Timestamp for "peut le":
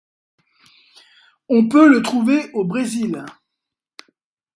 1.69-2.01